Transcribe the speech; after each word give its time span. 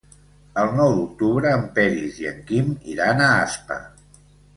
El 0.59 0.71
nou 0.77 0.93
d'octubre 0.99 1.51
en 1.57 1.65
Peris 1.75 2.17
i 2.21 2.25
en 2.31 2.39
Quim 2.47 2.71
iran 2.95 3.21
a 3.27 3.29
Aspa. 3.43 3.79